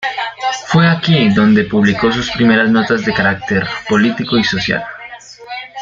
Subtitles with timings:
[0.65, 4.83] Fue aquí donde publicó sus primeras notas de carácter político y social.